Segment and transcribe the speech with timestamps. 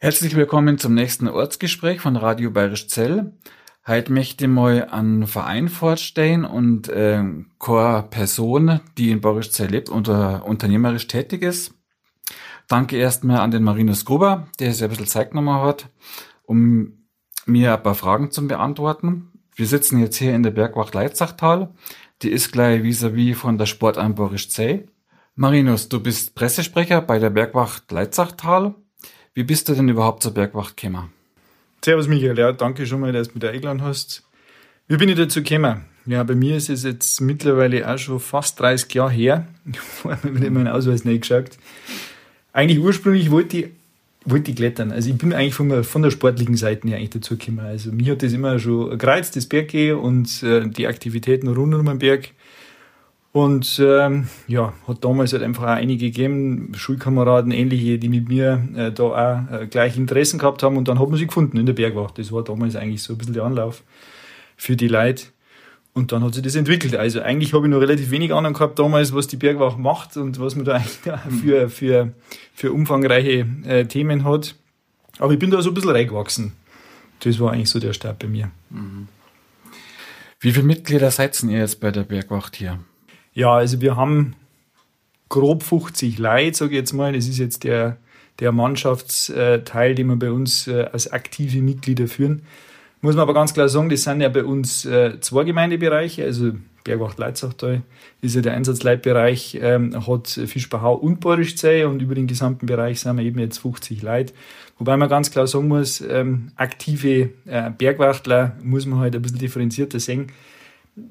[0.00, 3.32] Herzlich willkommen zum nächsten Ortsgespräch von Radio Bayerisch Zell.
[3.84, 7.24] Heute möchte ich mal einen Verein vorstellen und äh,
[7.58, 11.74] keine Person, die in Bayerisch Zell lebt und uh, unternehmerisch tätig ist.
[12.68, 15.88] Danke erstmal an den Marinus Gruber, der sich ein bisschen Zeit genommen hat,
[16.44, 17.08] um
[17.46, 19.32] mir ein paar Fragen zu beantworten.
[19.56, 21.74] Wir sitzen jetzt hier in der Bergwacht Leitzachtal.
[22.22, 23.66] Die ist gleich vis-à-vis -vis von der
[24.14, 24.86] Bayerisch Zell.
[25.34, 28.76] Marinus, du bist Pressesprecher bei der Bergwacht Leitzachtal.
[29.38, 31.12] Wie bist du denn überhaupt zur Bergwacht gekommen?
[31.84, 34.24] Servus Michael, ja, danke schon mal, dass du mich da eingeladen hast.
[34.88, 35.84] Wie bin ich dazu gekommen?
[36.06, 39.46] Ja, bei mir ist es jetzt mittlerweile auch schon fast 30 Jahre her.
[39.72, 41.50] Ich habe mir meinen Ausweis nicht geschaut.
[42.52, 43.66] Eigentlich ursprünglich wollte ich,
[44.24, 44.90] wollte ich klettern.
[44.90, 47.60] Also ich bin eigentlich von der, von der sportlichen Seite her eigentlich dazu gekommen.
[47.60, 51.86] Also mir hat das immer schon gereizt, das Berggehen und äh, die Aktivitäten rund um
[51.86, 52.30] den Berg.
[53.38, 58.66] Und ähm, ja, hat damals halt einfach auch einige gegeben, Schulkameraden, ähnliche, die mit mir
[58.74, 60.76] äh, da auch äh, gleich Interessen gehabt haben.
[60.76, 62.18] Und dann hat man sie gefunden in der Bergwacht.
[62.18, 63.84] Das war damals eigentlich so ein bisschen der Anlauf
[64.56, 65.26] für die Leute.
[65.94, 66.96] Und dann hat sich das entwickelt.
[66.96, 70.40] Also eigentlich habe ich noch relativ wenig Ahnung gehabt damals, was die Bergwacht macht und
[70.40, 72.12] was man da eigentlich da für, für,
[72.54, 74.56] für umfangreiche äh, Themen hat.
[75.20, 76.54] Aber ich bin da so ein bisschen reingewachsen.
[77.20, 78.50] Das war eigentlich so der Start bei mir.
[78.70, 79.06] Mhm.
[80.40, 82.80] Wie viele Mitglieder seid ihr jetzt bei der Bergwacht hier?
[83.38, 84.34] Ja, also wir haben
[85.28, 87.12] grob 50 Leute, sage ich jetzt mal.
[87.12, 87.96] Das ist jetzt der,
[88.40, 92.42] der Mannschaftsteil, den wir bei uns äh, als aktive Mitglieder führen.
[93.00, 96.50] Muss man aber ganz klar sagen, das sind ja bei uns äh, zwei Gemeindebereiche, also
[96.82, 97.82] Bergwacht Leitzachtal
[98.22, 103.18] ist ja der Einsatzleitbereich, ähm, hat Fischbachau und Borischzee und über den gesamten Bereich sind
[103.18, 104.34] wir eben jetzt 50 Leute.
[104.78, 109.38] Wobei man ganz klar sagen muss, ähm, aktive äh, Bergwachtler muss man halt ein bisschen
[109.38, 110.32] differenzierter sehen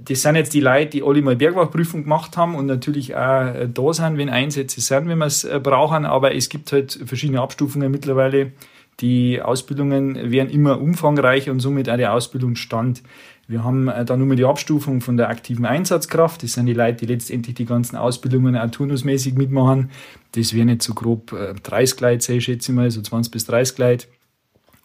[0.03, 3.69] das sind jetzt die Leute, die alle mal Bergwachprüfung gemacht haben und natürlich auch äh,
[3.71, 6.05] da sind, wenn Einsätze sind, wenn wir es äh, brauchen.
[6.05, 8.51] Aber es gibt halt verschiedene Abstufungen mittlerweile.
[8.99, 13.03] Die Ausbildungen werden immer umfangreicher und somit auch der Ausbildungsstand.
[13.47, 16.43] Wir haben äh, dann nur die Abstufung von der aktiven Einsatzkraft.
[16.43, 19.91] Das sind die Leute, die letztendlich die ganzen Ausbildungen auch turnusmäßig mitmachen.
[20.33, 23.77] Das wären jetzt so grob 30 Leute, ich schätze ich mal, so 20 bis 30
[23.77, 24.07] Leute.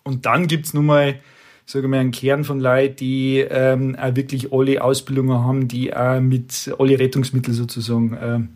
[0.05, 1.17] Und dann gibt's nun mal
[1.65, 6.21] sage mal, einen Kern von Leuten, die ähm, auch wirklich alle Ausbildungen haben, die auch
[6.21, 8.49] mit alle Rettungsmittel sozusagen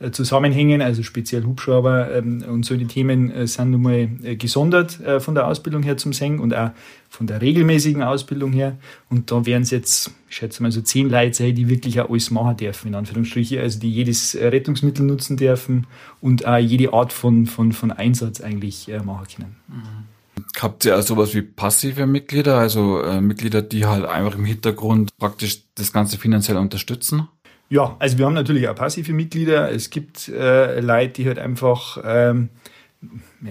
[0.00, 5.00] äh, zusammenhängen, also speziell Hubschrauber ähm, und solche Themen äh, sind nun mal äh, gesondert
[5.00, 6.70] äh, von der Ausbildung her zum Seng und auch
[7.08, 8.76] von der regelmäßigen Ausbildung her.
[9.08, 12.10] Und da wären es jetzt, ich schätze mal so zehn Leute sein, die wirklich auch
[12.10, 15.86] alles machen dürfen, in Anführungsstrichen, also die jedes Rettungsmittel nutzen dürfen
[16.20, 19.56] und auch jede Art von, von, von Einsatz eigentlich äh, machen können.
[19.68, 20.13] Mhm.
[20.60, 25.16] Habt ihr also sowas wie passive Mitglieder, also äh, Mitglieder, die halt einfach im Hintergrund
[25.18, 27.28] praktisch das Ganze finanziell unterstützen?
[27.68, 29.70] Ja, also wir haben natürlich auch passive Mitglieder.
[29.70, 32.50] Es gibt äh, Leute, die halt einfach, ähm,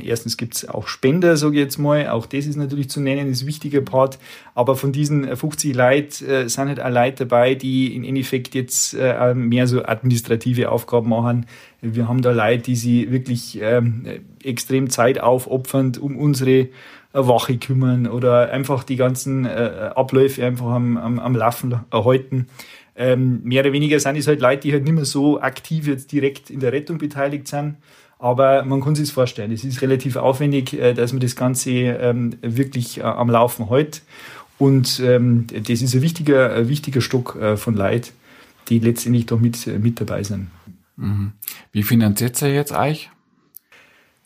[0.02, 3.30] erstens gibt es auch Spender, sage ich jetzt mal, auch das ist natürlich zu nennen,
[3.30, 4.20] ist ein wichtiger Part.
[4.56, 8.94] Aber von diesen 50 Leuten äh, sind halt auch Leute dabei, die im Endeffekt jetzt
[8.94, 11.46] äh, mehr so administrative Aufgaben machen.
[11.82, 14.06] Wir haben da Leute, die sich wirklich ähm,
[14.44, 16.70] extrem Zeit aufopfernd um unsere
[17.14, 22.48] Wache kümmern oder einfach die ganzen äh, Abläufe einfach am, am, am Laufen erhalten.
[22.96, 26.12] Ähm, mehr oder weniger sind es halt Leute, die halt nicht mehr so aktiv jetzt
[26.12, 27.78] direkt in der Rettung beteiligt sind.
[28.24, 32.38] Aber man kann sich vorstellen, es ist relativ aufwendig, äh, dass man das Ganze ähm,
[32.42, 34.02] wirklich äh, am Laufen hält.
[34.58, 38.14] Und ähm, das ist ein wichtiger, ein wichtiger Stock äh, von Leid,
[38.70, 40.48] die letztendlich doch mit, mit dabei sind.
[40.96, 41.34] Mhm.
[41.74, 43.10] Wie finanziert ihr jetzt euch?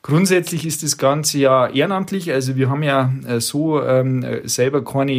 [0.07, 2.31] Grundsätzlich ist das Ganze ja ehrenamtlich.
[2.31, 5.11] Also wir haben ja äh, so ähm, selber keine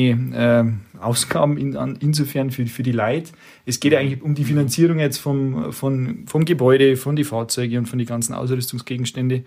[0.96, 3.32] äh, Ausgaben in, an, insofern für, für die Leute.
[3.66, 7.86] Es geht eigentlich um die Finanzierung jetzt vom, von, vom Gebäude, von den Fahrzeugen und
[7.86, 9.44] von den ganzen Ausrüstungsgegenstände.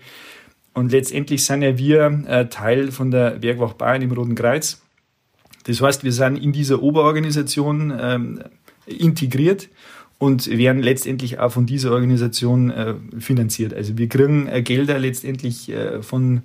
[0.74, 4.80] Und letztendlich sind ja wir äh, Teil von der Bergwacht Bayern im Roten Kreuz.
[5.64, 8.44] Das heißt, wir sind in dieser Oberorganisation ähm,
[8.86, 9.68] integriert
[10.22, 13.74] und werden letztendlich auch von dieser Organisation äh, finanziert.
[13.74, 16.42] Also wir kriegen äh, Gelder letztendlich äh, von,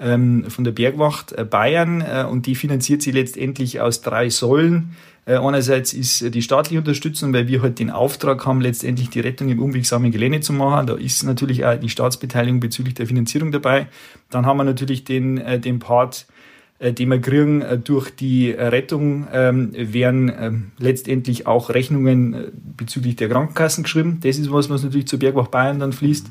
[0.00, 4.96] ähm, von der Bergwacht äh, Bayern äh, und die finanziert sie letztendlich aus drei Säulen.
[5.24, 9.50] Äh, einerseits ist die staatliche Unterstützung, weil wir halt den Auftrag haben, letztendlich die Rettung
[9.50, 10.88] im unwegsamen Gelände zu machen.
[10.88, 13.86] Da ist natürlich auch die Staatsbeteiligung bezüglich der Finanzierung dabei.
[14.30, 16.26] Dann haben wir natürlich den, den Part
[16.90, 22.44] die wir kriegen äh, durch die Rettung, ähm, werden ähm, letztendlich auch Rechnungen äh,
[22.76, 24.18] bezüglich der Krankenkassen geschrieben.
[24.22, 26.26] Das ist was, was natürlich zur Bergwacht Bayern dann fließt.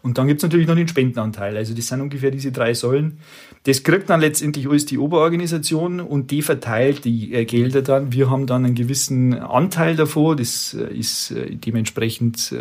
[0.00, 1.56] Und dann gibt es natürlich noch den Spendenanteil.
[1.56, 3.18] Also das sind ungefähr diese drei Säulen.
[3.64, 8.12] Das kriegt dann letztendlich alles die Oberorganisation und die verteilt die Gelder dann.
[8.12, 10.36] Wir haben dann einen gewissen Anteil davon.
[10.36, 12.54] Das ist dementsprechend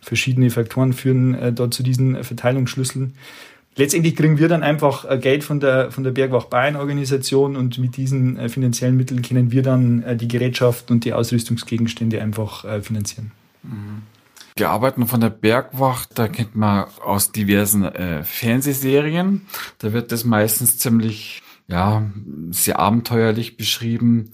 [0.00, 3.12] verschiedene Faktoren führen da zu diesen Verteilungsschlüsseln.
[3.78, 7.78] Letztendlich kriegen wir dann einfach äh, Geld von der, von der Bergwacht Bayern Organisation und
[7.78, 12.64] mit diesen äh, finanziellen Mitteln können wir dann äh, die Gerätschaften und die Ausrüstungsgegenstände einfach
[12.82, 13.32] finanzieren.
[13.62, 14.02] Mhm.
[14.58, 19.46] Die Arbeiten von der Bergwacht, da kennt man aus diversen äh, Fernsehserien.
[19.78, 22.02] Da wird das meistens ziemlich, ja,
[22.50, 24.32] sehr abenteuerlich beschrieben.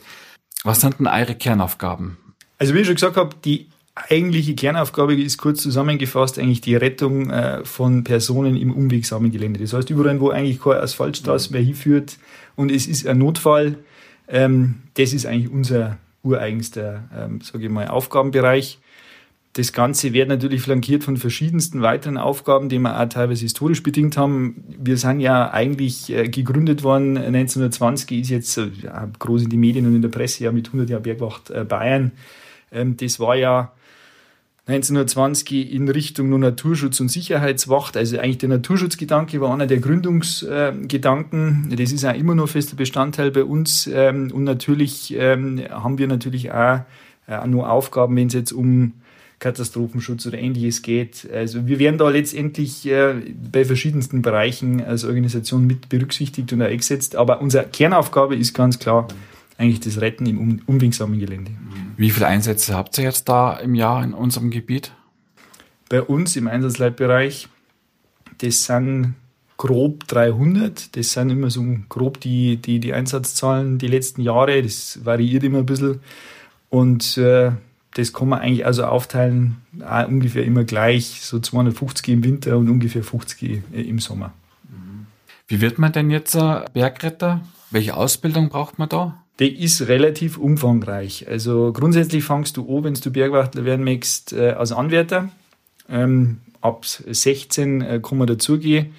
[0.62, 2.16] Was sind denn eure Kernaufgaben?
[2.58, 7.30] Also wie ich schon gesagt habe, die eigentliche Kernaufgabe ist kurz zusammengefasst eigentlich die Rettung
[7.30, 9.60] äh, von Personen im unwegsamen Gelände.
[9.60, 12.18] Das heißt, überall, wo eigentlich keine Asphaltstraße mehr hinführt
[12.56, 13.78] und es ist ein Notfall,
[14.28, 18.78] ähm, das ist eigentlich unser ureigenster, ähm, sage ich mal, Aufgabenbereich.
[19.52, 24.16] Das Ganze wird natürlich flankiert von verschiedensten weiteren Aufgaben, die wir auch teilweise historisch bedingt
[24.16, 24.64] haben.
[24.76, 28.70] Wir sind ja eigentlich äh, gegründet worden 1920, ist jetzt äh,
[29.20, 32.10] groß in die Medien und in der Presse ja mit 100 Jahren Bergwacht äh, Bayern.
[32.72, 33.70] Ähm, das war ja
[34.66, 37.98] 1920 in Richtung nur Naturschutz und Sicherheitswacht.
[37.98, 41.74] Also eigentlich der Naturschutzgedanke war einer der Gründungsgedanken.
[41.76, 43.86] Das ist auch immer noch fester Bestandteil bei uns.
[43.92, 46.80] Ähm, und natürlich ähm, haben wir natürlich auch
[47.28, 48.94] äh, nur Aufgaben, wenn es jetzt um
[49.38, 51.28] Katastrophenschutz oder ähnliches geht.
[51.30, 53.16] Also wir werden da letztendlich äh,
[53.52, 57.16] bei verschiedensten Bereichen als Organisation mit berücksichtigt und eingesetzt.
[57.16, 59.08] Aber unsere Kernaufgabe ist ganz klar
[59.56, 61.52] eigentlich das Retten im unwegsamen Gelände.
[61.96, 64.92] Wie viele Einsätze habt ihr jetzt da im Jahr in unserem Gebiet?
[65.88, 67.48] Bei uns im Einsatzleitbereich,
[68.38, 69.14] das sind
[69.56, 70.96] grob 300.
[70.96, 74.62] Das sind immer so grob die, die, die Einsatzzahlen die letzten Jahre.
[74.62, 76.00] Das variiert immer ein bisschen.
[76.70, 77.52] Und äh,
[77.94, 79.58] das kann man eigentlich also aufteilen,
[80.08, 84.32] ungefähr immer gleich, so 250 im Winter und ungefähr 50 im Sommer.
[85.46, 86.32] Wie wird man denn jetzt
[86.72, 87.42] Bergretter?
[87.70, 89.23] Welche Ausbildung braucht man da?
[89.40, 91.26] Die ist relativ umfangreich.
[91.28, 95.30] Also grundsätzlich fangst du an, wenn du Bergwachtler werden möchtest, äh, als Anwärter.
[95.88, 98.94] Ähm, ab 16 äh, kann man dazugehen.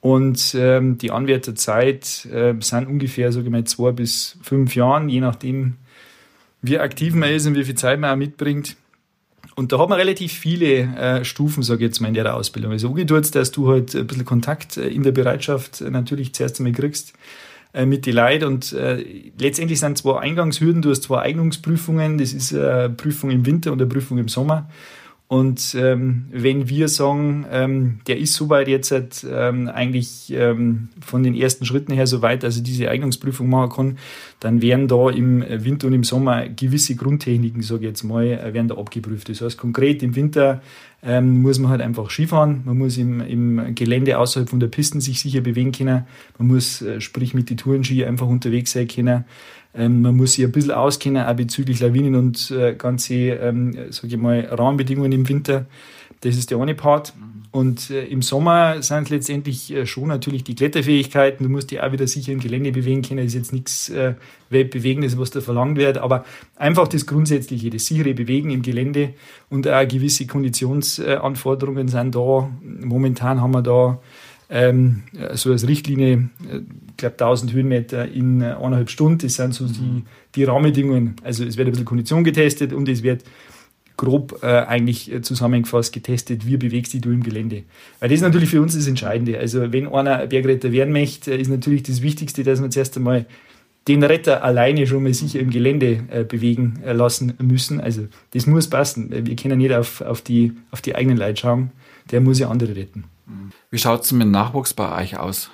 [0.00, 5.20] Und ähm, die Anwärterzeit äh, sind ungefähr, sage ich mal, zwei bis fünf Jahren, je
[5.20, 5.74] nachdem,
[6.60, 8.76] wie aktiv man ist und wie viel Zeit man auch mitbringt.
[9.54, 12.72] Und da hat man relativ viele äh, Stufen, sage ich jetzt mal, in der Ausbildung.
[12.72, 16.72] Also umgetut, dass du halt ein bisschen Kontakt äh, in der Bereitschaft natürlich zuerst einmal
[16.72, 17.14] kriegst
[17.74, 18.44] äh, mit den Leuten.
[18.44, 19.04] Und äh,
[19.38, 20.80] letztendlich sind zwei Eingangshürden.
[20.80, 22.18] Du hast zwei Eignungsprüfungen.
[22.18, 24.68] Das ist eine Prüfung im Winter und eine Prüfung im Sommer.
[25.26, 31.22] Und ähm, wenn wir sagen, ähm, der ist soweit jetzt halt, ähm, eigentlich ähm, von
[31.22, 33.98] den ersten Schritten her soweit, also diese Eignungsprüfung machen kann,
[34.40, 38.52] dann werden da im Winter und im Sommer gewisse Grundtechniken, sage ich jetzt mal, äh,
[38.52, 39.28] werden da abgeprüft.
[39.30, 40.62] Das heißt konkret im Winter
[41.04, 45.00] ähm, muss man halt einfach Skifahren, man muss im, im Gelände außerhalb von der Pisten
[45.00, 46.04] sich sicher bewegen können,
[46.38, 49.24] man muss äh, sprich mit den Tourenski einfach unterwegs sein können.
[49.76, 54.14] Ähm, man muss sich ein bisschen auskennen, auch bezüglich Lawinen und äh, ganze, ähm, sage
[54.14, 55.66] ich mal, Rahmenbedingungen im Winter.
[56.20, 57.12] Das ist der eine Part.
[57.54, 61.44] Und äh, im Sommer sind es letztendlich äh, schon natürlich die Kletterfähigkeiten.
[61.44, 63.18] Du musst dich auch wieder sicher im Gelände bewegen können.
[63.18, 64.14] Das ist jetzt nichts äh,
[64.50, 65.98] Weltbewegendes, was da verlangt wird.
[65.98, 66.24] Aber
[66.56, 69.14] einfach das Grundsätzliche, das sichere Bewegen im Gelände
[69.50, 72.50] und auch gewisse Konditionsanforderungen sind da.
[72.82, 74.00] Momentan haben wir da
[74.50, 75.02] ähm,
[75.34, 76.58] so als Richtlinie, äh,
[76.88, 80.02] ich glaube 1000 Höhenmeter in äh, eineinhalb Stunden, das sind so die,
[80.34, 81.16] die Rahmenbedingungen.
[81.22, 83.22] Also es wird ein bisschen Kondition getestet und es wird
[83.96, 87.62] grob äh, eigentlich zusammengefasst getestet, wie bewegst du dich im Gelände.
[88.00, 89.38] Weil das ist natürlich für uns das Entscheidende.
[89.38, 93.26] Also wenn einer Bergretter werden möchte, ist natürlich das Wichtigste, dass wir zuerst einmal
[93.86, 97.80] den Retter alleine schon mal sicher im Gelände äh, bewegen äh, lassen müssen.
[97.80, 99.10] Also das muss passen.
[99.26, 101.70] Wir können nicht auf, auf, die, auf die eigenen Leute schauen.
[102.10, 103.04] Der muss ja andere retten.
[103.70, 105.50] Wie schaut es mit dem Nachwuchs bei euch aus?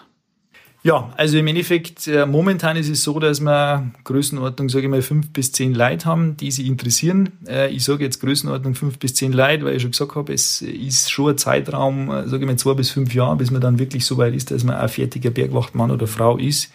[0.83, 5.03] Ja, also im Endeffekt, äh, momentan ist es so, dass wir Größenordnung, sage ich mal,
[5.03, 7.33] fünf bis zehn Leute haben, die sich interessieren.
[7.47, 10.63] Äh, ich sage jetzt Größenordnung fünf bis zehn Leute, weil ich schon gesagt habe, es
[10.63, 13.79] ist schon ein Zeitraum, äh, sage ich mal, zwei bis fünf Jahre, bis man dann
[13.79, 16.73] wirklich so weit ist, dass man ein fertiger Bergwachtmann oder Frau ist.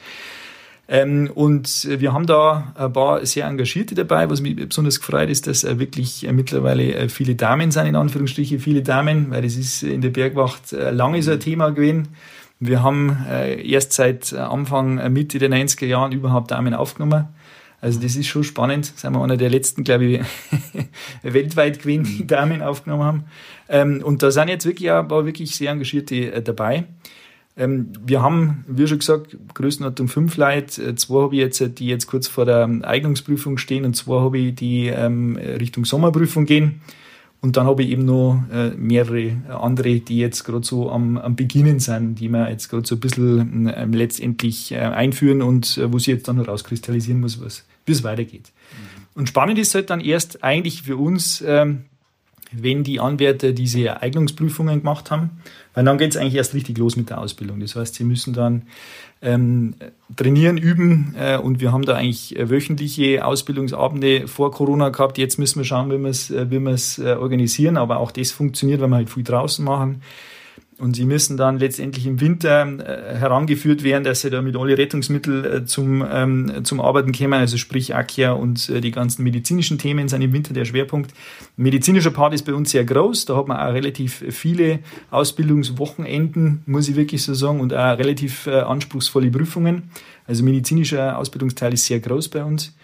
[0.88, 4.30] Ähm, und wir haben da ein paar sehr Engagierte dabei.
[4.30, 9.32] Was mich besonders gefreut ist, dass wirklich mittlerweile viele Damen sind, in Anführungsstrichen viele Damen,
[9.32, 12.10] weil das ist in der Bergwacht lange so ein Thema gewesen.
[12.60, 13.26] Wir haben
[13.64, 17.28] erst seit Anfang, Mitte der 90er Jahren überhaupt Damen aufgenommen.
[17.86, 18.86] Also das ist schon spannend.
[18.96, 20.22] Sind wir einer der letzten, glaube ich,
[21.22, 23.24] weltweit gewesen, die Damen aufgenommen haben.
[23.70, 26.86] Ähm, und da sind jetzt wirklich auch wirklich sehr Engagierte äh, dabei.
[27.56, 30.82] Ähm, wir haben, wie schon gesagt, Größenordnung fünf Leute.
[30.82, 34.38] Äh, zwei habe ich jetzt, die jetzt kurz vor der Eignungsprüfung stehen und zwei habe
[34.40, 36.82] ich, die ähm, Richtung Sommerprüfung gehen.
[37.46, 41.36] Und dann habe ich eben noch äh, mehrere andere, die jetzt gerade so am, am
[41.36, 45.94] Beginnen sind, die wir jetzt gerade so ein bisschen ähm, letztendlich äh, einführen und äh,
[45.94, 48.52] wo sich jetzt dann noch rauskristallisieren muss, was, wie es weitergeht.
[48.72, 49.20] Mhm.
[49.20, 51.84] Und spannend ist halt dann erst eigentlich für uns, ähm,
[52.52, 55.32] wenn die Anwärter diese Eignungsprüfungen gemacht haben,
[55.74, 57.60] weil dann geht es eigentlich erst richtig los mit der Ausbildung.
[57.60, 58.64] Das heißt, sie müssen dann
[59.22, 59.76] ähm,
[60.16, 65.18] trainieren, üben äh, und wir haben da eigentlich wöchentliche Ausbildungsabende vor Corona gehabt.
[65.18, 68.82] Jetzt müssen wir schauen, wie wir es äh, wie äh, organisieren, aber auch das funktioniert,
[68.82, 70.02] weil wir halt viel draußen machen.
[70.78, 74.78] Und sie müssen dann letztendlich im Winter äh, herangeführt werden, dass sie da mit alle
[74.78, 79.78] Rettungsmittel äh, zum, ähm, zum Arbeiten kommen, also sprich Akia und äh, die ganzen medizinischen
[79.78, 81.14] Themen sind im Winter der Schwerpunkt.
[81.56, 84.80] Medizinischer Part ist bei uns sehr groß, da hat man auch relativ viele
[85.12, 89.84] Ausbildungswochenenden, muss ich wirklich so sagen, und auch relativ anspruchsvolle Prüfungen.
[90.28, 92.76] Also medizinischer Ausbildungsteil ist sehr groß bei uns.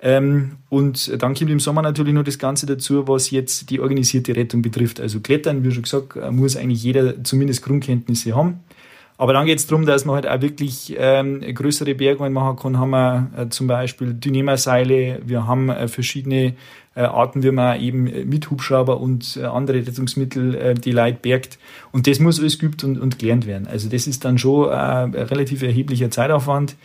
[0.00, 4.36] Ähm, und dann kommt im Sommer natürlich noch das Ganze dazu, was jetzt die organisierte
[4.36, 5.00] Rettung betrifft.
[5.00, 8.60] Also Klettern, wie schon gesagt, muss eigentlich jeder zumindest Grundkenntnisse haben.
[9.20, 12.78] Aber dann geht es darum, dass man halt auch wirklich ähm, größere Bergungen machen kann.
[12.78, 16.54] Haben wir äh, zum Beispiel Dynema-Seile, wir haben äh, verschiedene
[16.94, 21.58] äh, Arten, wie man eben mit Hubschrauber und äh, andere Rettungsmittel äh, die Leute bergt.
[21.90, 23.66] Und das muss alles geübt und, und gelernt werden.
[23.66, 26.76] Also das ist dann schon äh, ein relativ erheblicher Zeitaufwand.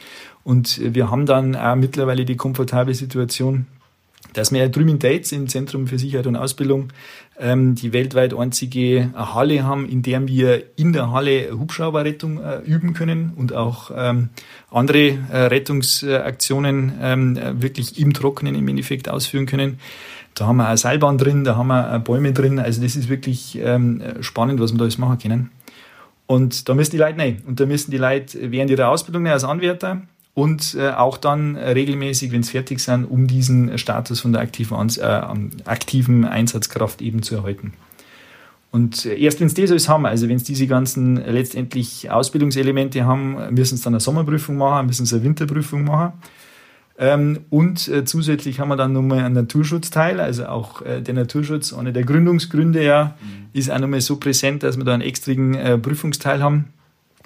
[0.44, 3.66] Und wir haben dann auch mittlerweile die komfortable Situation,
[4.34, 6.90] dass wir drüben in Dates im Zentrum für Sicherheit und Ausbildung
[7.40, 12.94] ähm, die weltweit einzige Halle haben, in der wir in der Halle Hubschrauberrettung äh, üben
[12.94, 14.30] können und auch ähm,
[14.72, 19.80] andere äh, Rettungsaktionen ähm, wirklich im Trockenen im Endeffekt ausführen können.
[20.36, 22.58] Da haben wir eine Seilbahn drin, da haben wir Bäume drin.
[22.58, 25.52] Also das ist wirklich ähm, spannend, was wir da alles machen können.
[26.26, 27.44] Und da müssen die Leute rein.
[27.46, 30.02] Und da müssen die Leute während ihrer Ausbildung als Anwärter
[30.36, 34.90] und äh, auch dann regelmäßig, wenn es fertig sind, um diesen Status von der aktiven,
[34.98, 35.22] äh,
[35.66, 37.74] aktiven Einsatzkraft eben zu erhalten.
[38.72, 43.54] Und erst wenn sie das alles haben, also wenn sie diese ganzen letztendlich Ausbildungselemente haben,
[43.54, 46.14] müssen sie dann eine Sommerprüfung machen, müssen sie eine Winterprüfung machen.
[46.98, 51.72] Ähm, und äh, zusätzlich haben wir dann nochmal einen Naturschutzteil, also auch äh, der Naturschutz,
[51.72, 53.50] einer der Gründungsgründe ja, mhm.
[53.54, 56.66] ist auch nochmal so präsent, dass wir da einen extrigen äh, Prüfungsteil haben.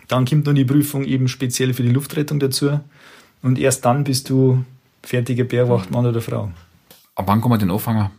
[0.10, 2.80] Dann kommt noch die Prüfung eben speziell für die Luftrettung dazu.
[3.42, 4.64] Und erst dann bist du
[5.04, 6.52] fertiger Bergwachtmann oder Frau.
[7.16, 8.10] Ab wann kommen wir den anfangen?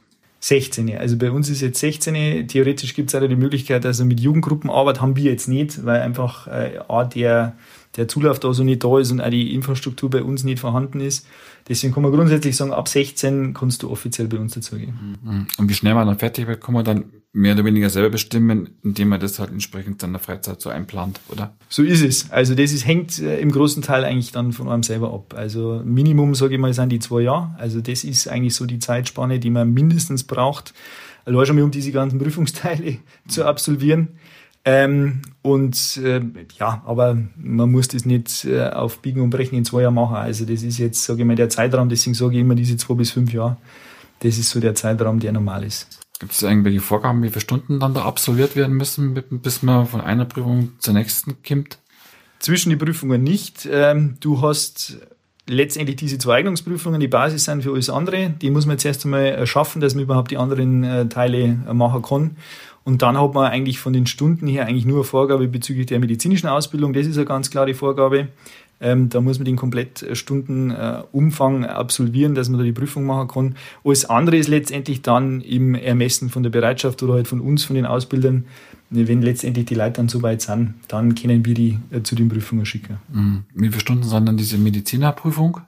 [0.40, 0.96] 16.
[0.96, 2.46] Also bei uns ist jetzt 16.
[2.46, 6.46] Theoretisch gibt es auch die Möglichkeit, also mit Jugendgruppenarbeit haben wir jetzt nicht, weil einfach
[6.46, 7.56] äh, A, der,
[7.98, 11.00] der Zulauf da so nicht da ist und auch die Infrastruktur bei uns nicht vorhanden
[11.00, 11.26] ist.
[11.68, 15.18] Deswegen kann man grundsätzlich sagen, ab 16 kannst du offiziell bei uns dazugehen.
[15.22, 15.46] Mhm.
[15.58, 18.70] Und wie schnell man dann fertig wird, kann man dann mehr oder weniger selber bestimmen,
[18.82, 21.54] indem man das halt entsprechend dann der Freizeit so einplant, oder?
[21.68, 22.30] So ist es.
[22.30, 25.34] Also das ist, hängt äh, im großen Teil eigentlich dann von einem selber ab.
[25.36, 27.54] Also Minimum, sage ich mal, sind die zwei Jahre.
[27.58, 30.72] Also das ist eigentlich so die Zeitspanne, die man mindestens braucht,
[31.26, 34.08] allein schon mal um diese ganzen Prüfungsteile zu absolvieren.
[34.64, 36.20] Ähm, und äh,
[36.58, 40.16] ja, aber man muss das nicht äh, auf Biegen und Brechen in zwei Jahren machen.
[40.16, 42.94] Also das ist jetzt, sage ich mal, der Zeitraum, deswegen sage ich immer diese zwei
[42.94, 43.56] bis fünf Jahre.
[44.20, 46.00] Das ist so der Zeitraum, der normal ist.
[46.18, 50.00] Gibt es irgendwelche Vorgaben, wie viele Stunden dann da absolviert werden müssen, bis man von
[50.00, 51.78] einer Prüfung zur nächsten kommt?
[52.40, 53.68] Zwischen die Prüfungen nicht.
[53.70, 54.98] Ähm, du hast
[55.48, 58.30] letztendlich diese zwei Eignungsprüfungen, die Basis sind für alles andere.
[58.30, 61.74] Die muss man jetzt erst einmal schaffen, dass man überhaupt die anderen äh, Teile äh,
[61.74, 62.36] machen kann.
[62.84, 66.00] Und dann hat man eigentlich von den Stunden her eigentlich nur eine Vorgabe bezüglich der
[66.00, 66.92] medizinischen Ausbildung.
[66.92, 68.28] Das ist eine ganz klare Vorgabe.
[68.80, 73.56] Ähm, da muss man den Komplettstundenumfang äh, absolvieren, dass man da die Prüfung machen kann.
[73.84, 77.74] Alles andere ist letztendlich dann im Ermessen von der Bereitschaft oder halt von uns, von
[77.74, 78.46] den Ausbildern.
[78.90, 82.28] Wenn letztendlich die Leute dann so weit sind, dann können wir die äh, zu den
[82.28, 82.98] Prüfungen schicken.
[83.12, 83.44] Mhm.
[83.54, 85.60] Wie viele Stunden sind dann diese Medizinerprüfung,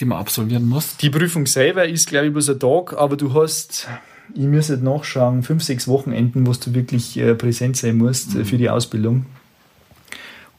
[0.00, 0.96] die man absolvieren muss?
[0.96, 3.88] Die Prüfung selber ist, glaube ich, bloß ein Tag, aber du hast
[4.34, 8.44] ich müsste nachschauen, fünf, sechs Wochenenden, wo du wirklich äh, präsent sein musst mhm.
[8.44, 9.26] für die Ausbildung.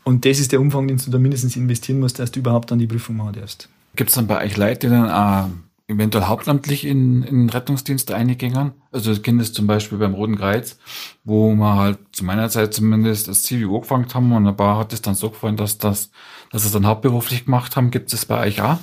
[0.03, 2.79] Und das ist der Umfang, den du da mindestens investieren musst, dass du überhaupt dann
[2.79, 3.69] die Prüfung machen darfst.
[3.95, 5.49] Gibt es dann bei euch Leute, die dann auch
[5.89, 8.71] eventuell hauptamtlich in, in Rettungsdienste eingängen?
[8.91, 10.77] Also das Kind ist zum Beispiel beim Roten Kreuz,
[11.23, 14.93] wo wir halt zu meiner Zeit zumindest das Zivi angefangen haben und ein paar hat
[14.93, 16.11] es dann so gefallen, dass das,
[16.51, 17.91] dass es dann hauptberuflich gemacht haben.
[17.91, 18.77] Gibt es bei euch auch?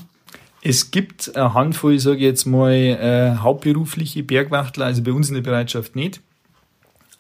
[0.62, 5.34] Es gibt eine Handvoll, ich sage jetzt mal, äh, hauptberufliche Bergwachtler, also bei uns in
[5.34, 6.20] der Bereitschaft nicht.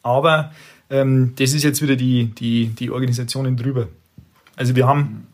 [0.02, 0.52] Aber
[0.90, 3.88] ähm, das ist jetzt wieder die, die, die Organisationen drüber.
[4.56, 5.28] Also wir haben,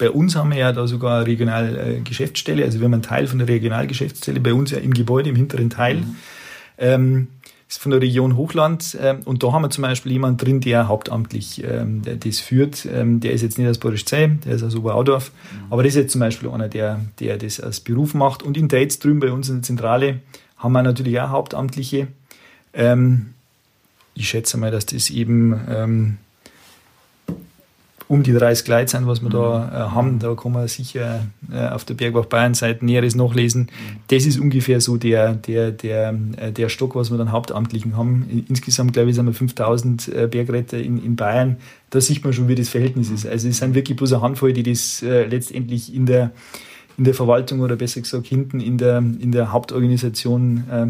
[0.00, 3.38] bei uns haben wir ja da sogar eine Regionalgeschäftsstelle, also wir haben einen Teil von
[3.38, 5.96] der Regionalgeschäftsstelle bei uns ja im Gebäude, im hinteren Teil.
[5.98, 6.16] Mhm.
[6.78, 7.28] Ähm,
[7.68, 10.88] ist von der Region Hochland ähm, und da haben wir zum Beispiel jemanden drin, der
[10.88, 12.86] hauptamtlich ähm, der das führt.
[12.86, 15.72] Ähm, der ist jetzt nicht aus Borischzell, der ist aus Oberaudorf, mhm.
[15.72, 18.42] aber das ist jetzt zum Beispiel einer, der, der das als Beruf macht.
[18.42, 20.20] Und in Dates drüben bei uns in der Zentrale
[20.56, 22.08] haben wir natürlich auch Hauptamtliche.
[22.72, 23.34] Ähm,
[24.14, 26.16] ich schätze mal, dass das eben ähm,
[28.10, 30.18] um die 30 Leute sind, was wir da äh, haben.
[30.18, 33.68] Da kann man sicher äh, auf der Bergbach Bayern Seite Näheres nachlesen.
[34.08, 38.44] Das ist ungefähr so der, der, der, äh, der Stock, was wir dann Hauptamtlichen haben.
[38.48, 41.58] Insgesamt, glaube ich, sind wir 5000 äh, Bergretter in, in Bayern.
[41.90, 43.28] Da sieht man schon, wie das Verhältnis ist.
[43.28, 46.32] Also es sind wirklich bloß eine Handvoll, die das äh, letztendlich in der,
[46.98, 50.86] in der Verwaltung oder besser gesagt hinten in der, in der Hauptorganisation äh,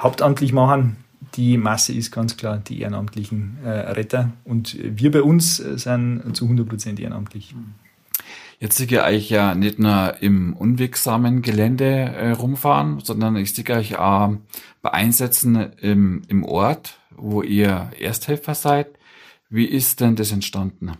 [0.00, 0.98] hauptamtlich machen
[1.34, 6.34] die Masse ist ganz klar die ehrenamtlichen äh, Retter und wir bei uns äh, sind
[6.34, 7.54] zu 100 Prozent ehrenamtlich.
[8.60, 13.68] Jetzt sehe ich euch ja nicht nur im unwegsamen Gelände äh, rumfahren, sondern ich sehe
[13.70, 14.34] euch auch
[14.82, 18.88] bei Einsätzen im, im Ort, wo ihr Ersthelfer seid.
[19.48, 20.92] Wie ist denn das entstanden?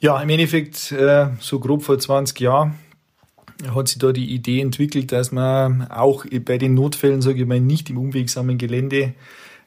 [0.00, 2.74] Ja, im Endeffekt äh, so grob vor 20 Jahren
[3.74, 7.60] hat sich da die Idee entwickelt, dass man auch bei den Notfällen, sage ich mal,
[7.60, 9.14] nicht im unwegsamen Gelände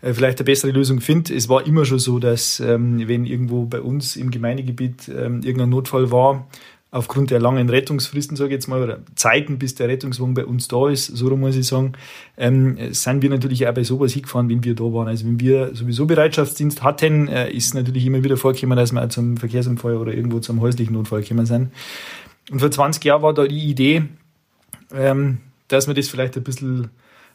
[0.01, 1.35] äh, vielleicht eine bessere Lösung findet.
[1.35, 5.69] Es war immer schon so, dass ähm, wenn irgendwo bei uns im Gemeindegebiet ähm, irgendein
[5.69, 6.47] Notfall war,
[6.93, 10.67] aufgrund der langen Rettungsfristen, sage ich jetzt mal, oder Zeiten, bis der Rettungswagen bei uns
[10.67, 11.93] da ist, so muss ich sagen,
[12.37, 15.07] ähm, sind wir natürlich auch bei sowas hingefahren, wenn wir da waren.
[15.07, 19.09] Also wenn wir sowieso Bereitschaftsdienst hatten, äh, ist natürlich immer wieder vorgekommen, dass wir auch
[19.09, 21.71] zum Verkehrsunfall oder irgendwo zum häuslichen Notfall gekommen sind.
[22.51, 24.03] Und vor 20 Jahren war da die Idee,
[24.93, 26.89] ähm, dass man das vielleicht ein bisschen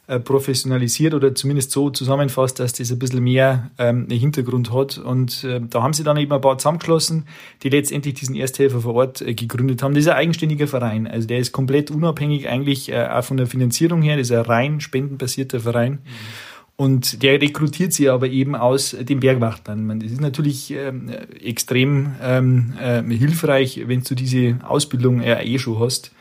[0.09, 4.97] äh, professionalisiert oder zumindest so zusammenfasst, dass das ein bisschen mehr ähm, einen Hintergrund hat.
[4.97, 7.25] Und äh, da haben sie dann eben ein paar zusammengeschlossen,
[7.61, 9.93] die letztendlich diesen Ersthelfer vor Ort äh, gegründet haben.
[9.93, 11.05] Das ist ein eigenständiger Verein.
[11.05, 14.17] Also der ist komplett unabhängig eigentlich äh, auch von der Finanzierung her.
[14.17, 15.91] Das ist ein rein spendenbasierter Verein.
[15.91, 15.99] Mhm.
[16.79, 19.99] Und der rekrutiert sie aber eben aus den Bergwachtlern.
[19.99, 21.09] Das ist natürlich ähm,
[21.43, 26.13] extrem ähm, äh, hilfreich, wenn du diese Ausbildung ja eh schon hast,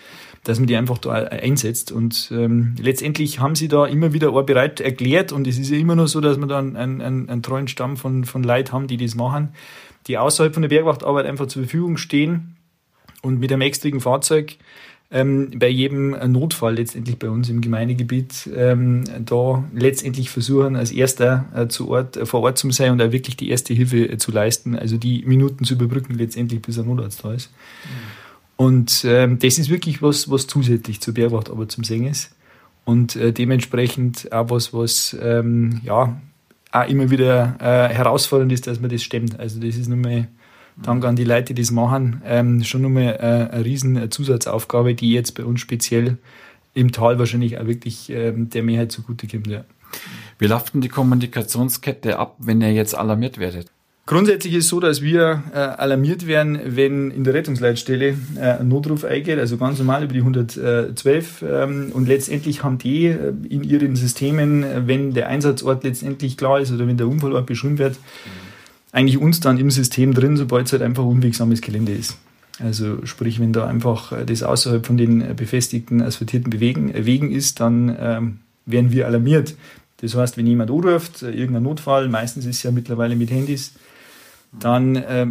[0.43, 1.93] dass man die einfach da einsetzt.
[1.93, 5.31] Und ähm, letztendlich haben sie da immer wieder auch bereit erklärt.
[5.31, 7.97] Und es ist ja immer noch so, dass wir da einen, einen, einen treuen Stamm
[7.97, 9.51] von, von Leuten haben, die das machen,
[10.09, 12.57] die außerhalb von der Bergwachtarbeit einfach zur Verfügung stehen
[13.23, 14.57] und mit einem extrigen Fahrzeug
[15.11, 21.47] ähm, bei jedem Notfall letztendlich bei uns im Gemeindegebiet ähm, da letztendlich versuchen, als erster
[21.55, 24.19] äh, zu Ort, äh, vor Ort zu sein und auch wirklich die erste Hilfe äh,
[24.19, 27.51] zu leisten, also die Minuten zu überbrücken letztendlich, bis ein Notarzt da ist.
[27.85, 28.19] Mhm.
[28.59, 32.35] Und ähm, das ist wirklich was, was zusätzlich zur Bergwacht aber zum Singen ist.
[32.85, 36.21] Und äh, dementsprechend auch was, was ähm, ja
[36.73, 39.39] auch immer wieder äh, herausfordernd ist, dass man das stemmt.
[39.39, 40.29] Also das ist nochmal
[40.83, 42.23] Dank an die Leute, die das machen.
[42.25, 46.19] Ähm, schon nochmal äh, eine riesen Zusatzaufgabe, die jetzt bei uns speziell
[46.75, 49.49] im Tal wahrscheinlich auch wirklich ähm, der Mehrheit zugute kommt.
[49.49, 49.65] Ja.
[50.39, 53.69] Wie läuft denn die Kommunikationskette ab, wenn ihr jetzt alarmiert werdet?
[54.07, 58.69] Grundsätzlich ist es so, dass wir äh, alarmiert werden, wenn in der Rettungsleitstelle äh, ein
[58.69, 61.45] Notruf eingeht, also ganz normal über die 112.
[61.47, 66.61] Ähm, und letztendlich haben die äh, in ihren Systemen, äh, wenn der Einsatzort letztendlich klar
[66.61, 68.48] ist oder wenn der Unfallort beschrieben wird, mhm
[68.93, 72.19] eigentlich uns dann im System drin, sobald es halt einfach unwegsames Gelände ist.
[72.61, 77.07] Also sprich, wenn da einfach äh, das außerhalb von den äh, befestigten, asphaltierten Bewegen, äh,
[77.07, 79.55] Wegen ist, dann ähm, werden wir alarmiert.
[79.99, 83.75] Das heißt, wenn jemand anruft, irgendein Notfall, meistens ist es ja mittlerweile mit Handys,
[84.59, 85.27] dann äh,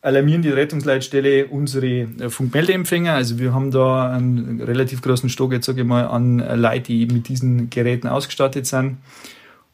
[0.00, 3.12] alarmieren die Rettungsleitstelle unsere Funkmeldeempfänger.
[3.14, 7.02] Also wir haben da einen relativ großen Stock, jetzt sage ich mal, an Leute, die
[7.02, 8.98] eben mit diesen Geräten ausgestattet sind.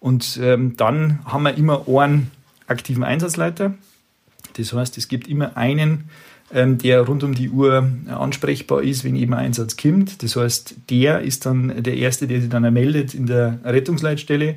[0.01, 2.31] Und ähm, dann haben wir immer einen
[2.67, 3.75] aktiven Einsatzleiter.
[4.57, 6.05] Das heißt, es gibt immer einen,
[6.53, 10.23] ähm, der rund um die Uhr ansprechbar ist, wenn eben ein Einsatz kommt.
[10.23, 14.57] Das heißt, der ist dann der Erste, der sich dann meldet in der Rettungsleitstelle.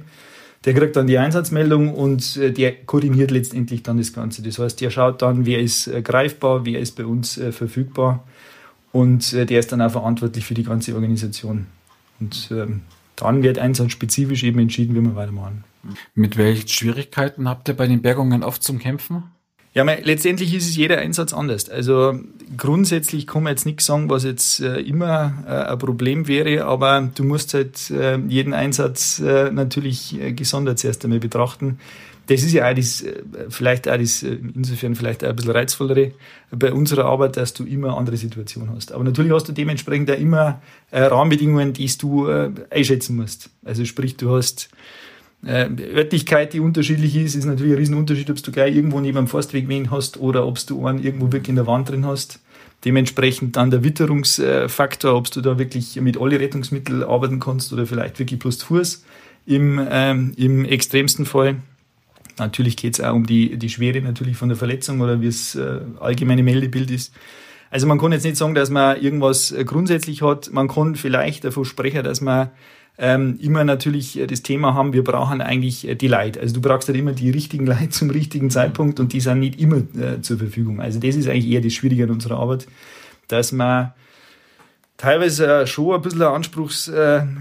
[0.66, 4.42] Der kriegt dann die Einsatzmeldung und äh, der koordiniert letztendlich dann das Ganze.
[4.42, 8.24] Das heißt, der schaut dann, wer ist äh, greifbar, wer ist bei uns äh, verfügbar
[8.92, 11.68] und der ist dann auch verantwortlich für die ganze Organisation.
[12.20, 12.82] Und ähm,
[13.16, 15.64] dann wird einsatzspezifisch eben entschieden, wie wir weitermachen.
[16.16, 19.24] Mit welchen Schwierigkeiten habt ihr bei den Bergungen oft zum Kämpfen?
[19.78, 21.70] Ja, mein, letztendlich ist es jeder Einsatz anders.
[21.70, 22.20] Also
[22.58, 27.12] grundsätzlich kann man jetzt nichts sagen, was jetzt äh, immer äh, ein Problem wäre, aber
[27.14, 31.78] du musst halt äh, jeden Einsatz äh, natürlich äh, gesondert zuerst einmal betrachten.
[32.26, 36.12] Das ist ja auch das, äh, vielleicht auch das, insofern vielleicht auch ein bisschen reizvollere
[36.50, 38.92] bei unserer Arbeit, dass du immer andere Situation hast.
[38.94, 40.60] Aber natürlich hast du dementsprechend auch immer
[40.92, 42.28] Rahmenbedingungen, die du
[42.72, 43.52] einschätzen musst.
[43.64, 44.70] Also sprich, du hast
[45.46, 49.28] äh, Örtlichkeit, die unterschiedlich ist, ist natürlich ein Riesenunterschied, ob du gleich irgendwo neben einem
[49.28, 52.40] Forstweg wen hast oder ob du einen irgendwo wirklich in der Wand drin hast.
[52.86, 58.20] Dementsprechend dann der Witterungsfaktor, ob du da wirklich mit alle Rettungsmittel arbeiten kannst oder vielleicht
[58.20, 59.04] wirklich bloß Fuß
[59.46, 61.56] im, ähm, im extremsten Fall.
[62.38, 65.56] Natürlich geht es auch um die, die Schwere natürlich von der Verletzung oder wie es
[65.56, 67.14] äh, allgemeine Meldebild ist.
[67.70, 70.52] Also man kann jetzt nicht sagen, dass man irgendwas äh, grundsätzlich hat.
[70.52, 72.50] Man kann vielleicht davon sprechen, dass man
[72.98, 76.40] ähm, immer natürlich das Thema haben, wir brauchen eigentlich die Leute.
[76.40, 79.60] Also du brauchst halt immer die richtigen Leute zum richtigen Zeitpunkt und die sind nicht
[79.60, 80.82] immer äh, zur Verfügung.
[80.82, 82.68] Also das ist eigentlich eher das Schwierige an unserer Arbeit,
[83.28, 83.94] dass man
[84.98, 87.38] teilweise schon ein bisschen ein Anspruchsdenken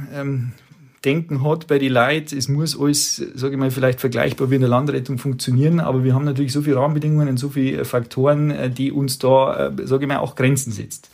[1.02, 2.36] äh, ähm, hat bei den Leuten.
[2.36, 6.14] Es muss alles, sage ich mal, vielleicht vergleichbar wie in der Landrettung funktionieren, aber wir
[6.14, 10.04] haben natürlich so viele Rahmenbedingungen und so viele Faktoren, äh, die uns da, äh, sage
[10.04, 11.10] ich mal, auch Grenzen setzt.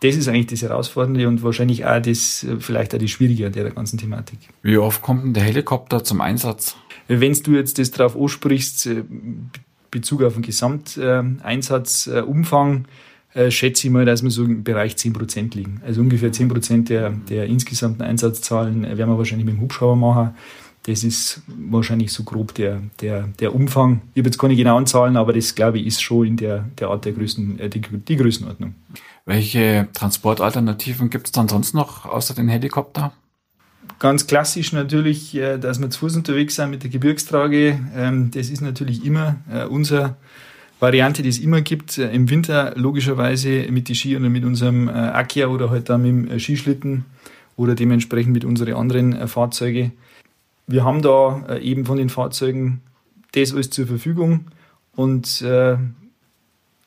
[0.00, 3.70] Das ist eigentlich das Herausfordernde und wahrscheinlich auch das, vielleicht auch die Schwierige an der
[3.70, 4.38] ganzen Thematik.
[4.62, 6.76] Wie oft kommt denn der Helikopter zum Einsatz?
[7.08, 8.90] Wenn du jetzt das drauf ansprichst,
[9.90, 12.84] Bezug auf den Gesamteinsatzumfang,
[13.32, 15.80] äh, schätze ich mal, dass wir so im Bereich 10 Prozent liegen.
[15.84, 19.96] Also ungefähr 10 Prozent der, der insgesamten Einsatzzahlen äh, werden wir wahrscheinlich mit dem Hubschrauber
[19.96, 20.34] machen.
[20.84, 24.02] Das ist wahrscheinlich so grob der, der, der Umfang.
[24.14, 26.88] Ich habe jetzt keine genauen Zahlen, aber das, glaube ich, ist schon in der, der
[26.88, 28.74] Art der Größen, äh, die, die Größenordnung.
[29.26, 33.12] Welche Transportalternativen gibt es dann sonst noch außer den Helikopter?
[33.98, 37.78] Ganz klassisch natürlich, äh, dass wir zu Fuß unterwegs sind mit der Gebirgstrage.
[37.94, 39.36] Ähm, das ist natürlich immer
[39.68, 40.16] unser
[40.78, 44.88] Variante, die es immer gibt, äh, im Winter logischerweise mit die Ski oder mit unserem
[44.88, 47.06] äh, Akia oder halt dann mit dem äh, Skischlitten
[47.56, 49.92] oder dementsprechend mit unseren anderen äh, Fahrzeuge.
[50.66, 52.82] Wir haben da äh, eben von den Fahrzeugen
[53.32, 54.46] das alles zur Verfügung
[54.94, 55.76] und äh,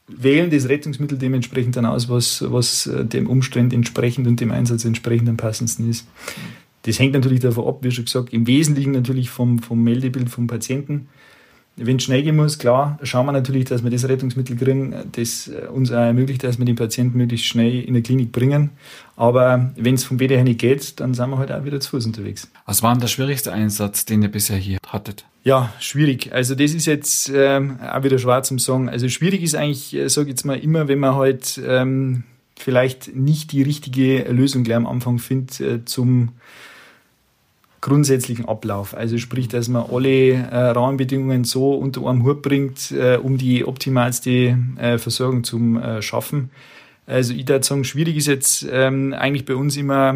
[0.10, 5.30] wählen das Rettungsmittel dementsprechend dann aus, was, was dem Umstand entsprechend und dem Einsatz entsprechend
[5.30, 6.08] am passendsten ist.
[6.84, 10.48] Das hängt natürlich davon ab, wie schon gesagt, im Wesentlichen natürlich vom, vom Meldebild vom
[10.48, 11.10] Patienten
[11.76, 15.48] wenn es schnell gehen muss, klar, schauen wir natürlich, dass wir das Rettungsmittel kriegen, das
[15.48, 18.72] äh, uns auch ermöglicht, dass wir den Patienten möglichst schnell in die Klinik bringen.
[19.16, 21.92] Aber wenn es vom WDR her nicht geht, dann sind wir halt auch wieder zu
[21.92, 22.50] Fuß unterwegs.
[22.66, 25.26] Was war denn der schwierigste Einsatz, den ihr bisher hier hattet?
[25.44, 26.34] Ja, schwierig.
[26.34, 28.90] Also das ist jetzt ähm, auch wieder schwarz zum Sagen.
[28.90, 32.24] Also schwierig ist eigentlich, äh, sage ich jetzt mal, immer, wenn man halt ähm,
[32.58, 36.30] vielleicht nicht die richtige Lösung gleich am Anfang findet äh, zum
[37.82, 38.96] grundsätzlichen Ablauf.
[38.96, 43.66] Also sprich, dass man alle äh, Rahmenbedingungen so unter einem Hut bringt, äh, um die
[43.66, 46.50] optimalste äh, Versorgung zu äh, schaffen.
[47.06, 50.16] Also ich würde sagen, schwierig ist jetzt ähm, eigentlich bei uns immer,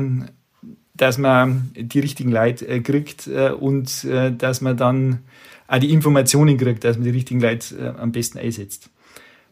[0.95, 4.05] dass man die richtigen Leute äh, kriegt äh, und
[4.37, 5.19] dass man dann
[5.67, 8.89] auch die Informationen kriegt, dass man die richtigen Leute am besten einsetzt.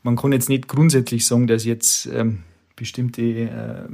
[0.04, 2.40] Man kann jetzt nicht grundsätzlich sagen, dass jetzt ähm,
[2.76, 3.88] bestimmte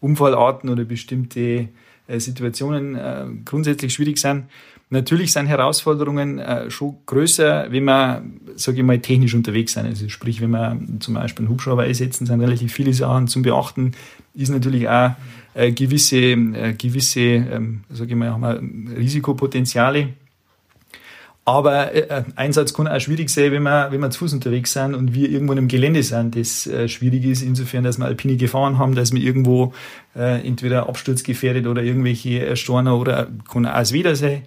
[0.00, 1.68] Unfallarten oder bestimmte
[2.08, 4.44] Situationen äh, grundsätzlich schwierig sind.
[4.88, 8.22] Natürlich sind Herausforderungen äh, schon größer, wenn wir,
[8.54, 9.86] sage ich mal, technisch unterwegs sind.
[9.86, 13.92] Also sprich, wenn wir zum Beispiel einen Hubschrauber einsetzen, sind relativ viele Sachen zum Beachten.
[14.34, 15.12] Ist natürlich auch
[15.54, 20.10] äh, gewisse, äh, gewisse, ähm, sage ich mal, haben wir Risikopotenziale
[21.46, 24.96] aber äh, Einsatz kann auch schwierig sein, wenn wir, wenn wir zu Fuß unterwegs sind
[24.96, 26.34] und wir irgendwo im Gelände sind.
[26.34, 29.72] Das äh, schwierig ist insofern, dass wir alpine Gefahren haben, dass wir irgendwo
[30.16, 34.42] äh, entweder absturzgefährdet oder irgendwelche äh, Storner oder kann auch das Wetter sein.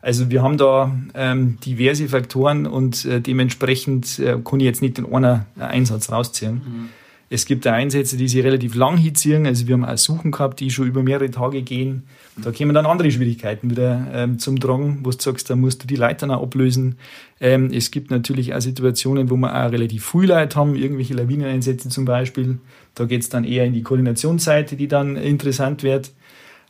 [0.00, 4.98] Also wir haben da ähm, diverse Faktoren und äh, dementsprechend äh, kann ich jetzt nicht
[4.98, 6.54] den einen Einsatz rausziehen.
[6.54, 6.88] Mhm.
[7.30, 9.46] Es gibt Einsätze, die sich relativ lang hinziehen.
[9.46, 12.04] Also wir haben auch Suchen gehabt, die schon über mehrere Tage gehen.
[12.36, 15.86] Da kommen dann andere Schwierigkeiten wieder ähm, zum Tragen, wo du sagst, da musst du
[15.86, 16.96] die Leitern auch ablösen.
[17.40, 21.88] Ähm, es gibt natürlich auch Situationen, wo wir auch relativ viel Leute haben, irgendwelche Lawineneinsätze
[21.88, 22.58] zum Beispiel.
[22.94, 26.10] Da geht es dann eher in die Koordinationsseite, die dann interessant wird.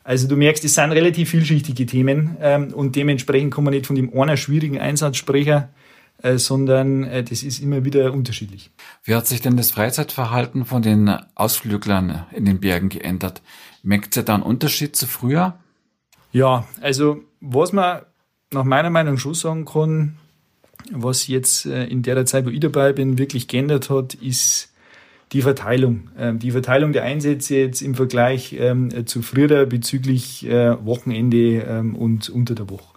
[0.05, 3.97] Also du merkst, es sind relativ vielschichtige Themen ähm, und dementsprechend kann man nicht von
[3.97, 5.65] dem einer schwierigen Einsatz sprechen,
[6.39, 8.71] sondern äh, das ist immer wieder unterschiedlich.
[9.03, 13.43] Wie hat sich denn das Freizeitverhalten von den Ausflüglern in den Bergen geändert?
[13.83, 15.59] Merkt ihr da einen Unterschied zu früher?
[16.33, 18.03] Ja, also was man
[18.53, 20.17] nach meiner Meinung schon sagen kann,
[20.91, 24.73] was jetzt äh, in der Zeit, wo ich dabei bin, wirklich geändert hat, ist
[25.33, 26.11] die Verteilung.
[26.17, 32.31] Ähm, die Verteilung der Einsätze jetzt im Vergleich ähm, zu früher bezüglich Wochenende ähm, und
[32.31, 32.94] unter der Woche.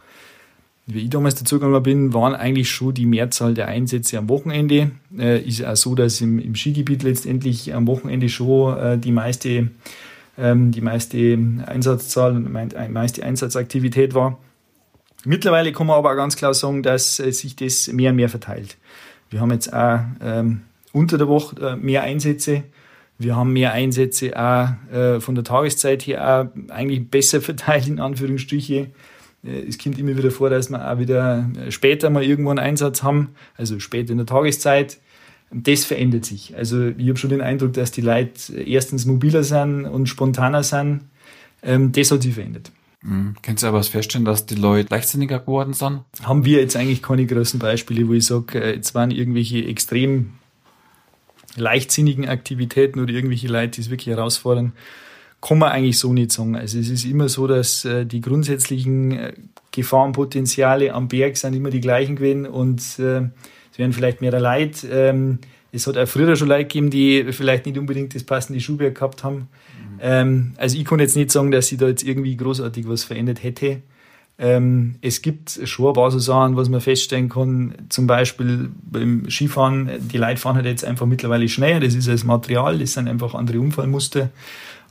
[0.89, 4.91] Wie ich damals dazugekommen bin, waren eigentlich schon die Mehrzahl der Einsätze am Wochenende.
[5.17, 9.69] Äh, ist auch so, dass im, im Skigebiet letztendlich am Wochenende schon äh, die meiste,
[10.37, 14.37] ähm, die meiste Einsatzzahl und die meiste Einsatzaktivität war.
[15.25, 18.29] Mittlerweile kann man aber auch ganz klar sagen, dass äh, sich das mehr und mehr
[18.29, 18.77] verteilt.
[19.29, 20.61] Wir haben jetzt auch ähm,
[20.93, 22.63] unter der Woche äh, mehr Einsätze.
[23.17, 27.99] Wir haben mehr Einsätze auch äh, von der Tageszeit her auch eigentlich besser verteilt, in
[27.99, 28.87] Anführungsstriche.
[29.47, 32.59] Äh, es kommt immer wieder vor, dass wir auch wieder äh, später mal irgendwo einen
[32.59, 34.99] Einsatz haben, also später in der Tageszeit.
[35.49, 36.57] Das verändert sich.
[36.57, 41.05] Also ich habe schon den Eindruck, dass die Leute erstens mobiler sind und spontaner sind.
[41.63, 42.71] Ähm, das hat sich verändert.
[43.01, 43.35] Mhm.
[43.41, 46.01] Kannst du aber feststellen, dass die Leute leichtsinniger geworden sind?
[46.23, 50.33] Haben wir jetzt eigentlich keine großen Beispiele, wo ich sage, äh, jetzt waren irgendwelche extrem
[51.55, 54.73] leichtsinnigen Aktivitäten oder irgendwelche Leute, die es wirklich herausfordern
[55.41, 56.55] kann man eigentlich so nicht sagen.
[56.55, 59.33] Also es ist immer so, dass äh, die grundsätzlichen äh,
[59.71, 63.29] Gefahrenpotenziale am Berg sind immer die gleichen gewesen und äh,
[63.71, 64.85] es werden vielleicht mehr Leid.
[64.91, 65.39] Ähm,
[65.71, 69.23] es hat auch früher schon Leute gegeben, die vielleicht nicht unbedingt das passende Schuhwerk gehabt
[69.23, 69.35] haben.
[69.35, 69.99] Mhm.
[70.01, 73.43] Ähm, also ich kann jetzt nicht sagen, dass sie da jetzt irgendwie großartig was verändert
[73.43, 73.81] hätte.
[74.39, 77.73] Ähm, es gibt schon ein paar so Sachen, was man feststellen kann.
[77.89, 81.79] Zum Beispiel beim Skifahren, die Leute fahren halt jetzt einfach mittlerweile schneller.
[81.79, 84.29] Das ist das Material, das sind einfach andere Unfallmuster.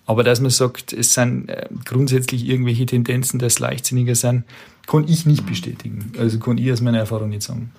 [0.06, 4.44] Aber dass man sagt, es sind äh, grundsätzlich irgendwelche Tendenzen, dass leichtsinniger sind,
[4.86, 6.12] kann ich nicht bestätigen.
[6.18, 7.72] Also kann ich aus meiner Erfahrung nicht sagen.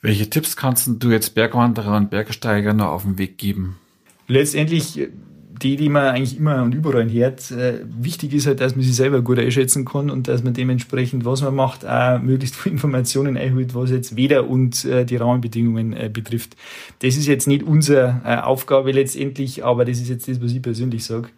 [0.00, 3.76] Welche Tipps kannst du jetzt Bergwanderer und Bergsteiger noch auf den Weg geben?
[4.28, 4.98] Letztendlich
[5.62, 7.50] die, die man eigentlich immer und überall hört.
[7.50, 11.24] Äh, wichtig ist halt, dass man sich selber gut einschätzen kann und dass man dementsprechend,
[11.24, 15.92] was man macht, auch möglichst viele Informationen einholt, was jetzt Wetter und äh, die Rahmenbedingungen
[15.92, 16.56] äh, betrifft.
[17.00, 20.62] Das ist jetzt nicht unsere äh, Aufgabe letztendlich, aber das ist jetzt das, was ich
[20.62, 21.28] persönlich sage.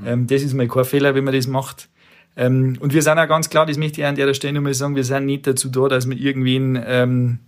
[0.00, 0.06] Mhm.
[0.06, 1.88] Ähm, das ist mal kein Fehler, wenn man das macht.
[2.36, 4.94] Ähm, und wir sind auch ganz klar, das möchte ich an der Stelle nochmal sagen,
[4.94, 7.38] wir sind nicht dazu da, dass wir irgendwen ähm,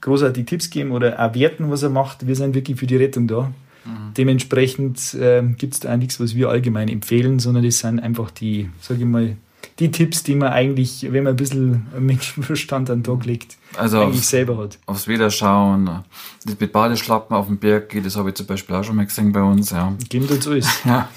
[0.00, 2.26] großartig Tipps geben oder auch werten, was er macht.
[2.26, 3.52] Wir sind wirklich für die Rettung da.
[3.84, 4.14] Mhm.
[4.16, 8.30] Dementsprechend äh, gibt es da auch nichts, was wir allgemein empfehlen, sondern das sind einfach
[8.30, 9.36] die, sage ich mal,
[9.80, 14.00] die Tipps, die man eigentlich, wenn man ein bisschen Menschenverstand an den Tag legt, also
[14.00, 14.78] eigentlich aufs, selber hat.
[14.86, 16.04] Aufs Wetter schauen,
[16.44, 19.06] das mit Badeschlappen auf den Berg geht, das habe ich zum Beispiel auch schon mal
[19.06, 19.70] gesehen bei uns.
[19.70, 19.92] Ja.
[20.08, 20.68] Gibt uns alles.
[20.84, 21.08] ja.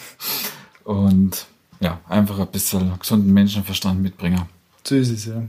[0.85, 1.45] Und
[1.79, 4.43] ja, einfach ein bisschen gesunden Menschenverstand mitbringen.
[4.83, 5.43] So ist es, ja.